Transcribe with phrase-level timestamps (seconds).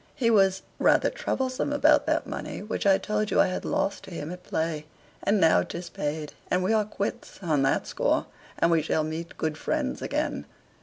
[0.15, 4.11] "He was rather troublesome about that money which I told you I had lost to
[4.11, 4.87] him at play.
[5.21, 8.25] And now 'tis paid, and we are quits on that score,
[8.57, 10.47] and we shall meet good friends again."